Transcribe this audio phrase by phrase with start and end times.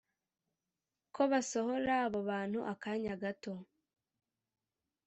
[1.13, 3.53] Ko basohora abo bantu akanya gato